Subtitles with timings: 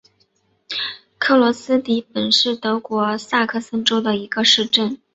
[1.19, 4.97] 格罗斯迪本是德国萨克森州的一个市镇。